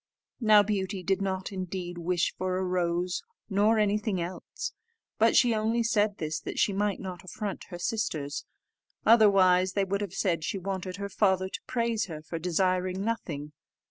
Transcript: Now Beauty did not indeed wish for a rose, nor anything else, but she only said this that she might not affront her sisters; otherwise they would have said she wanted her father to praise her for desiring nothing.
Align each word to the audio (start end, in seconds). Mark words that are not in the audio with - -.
Now 0.39 0.63
Beauty 0.63 1.03
did 1.03 1.21
not 1.21 1.51
indeed 1.51 1.99
wish 1.99 2.33
for 2.35 2.57
a 2.57 2.63
rose, 2.63 3.21
nor 3.51 3.77
anything 3.77 4.19
else, 4.19 4.73
but 5.19 5.35
she 5.35 5.53
only 5.53 5.83
said 5.83 6.17
this 6.17 6.39
that 6.39 6.57
she 6.57 6.73
might 6.73 6.99
not 6.99 7.23
affront 7.23 7.65
her 7.65 7.77
sisters; 7.77 8.43
otherwise 9.05 9.73
they 9.73 9.83
would 9.85 10.01
have 10.01 10.15
said 10.15 10.43
she 10.43 10.57
wanted 10.57 10.95
her 10.95 11.07
father 11.09 11.49
to 11.49 11.59
praise 11.67 12.05
her 12.05 12.23
for 12.23 12.39
desiring 12.39 13.05
nothing. 13.05 13.51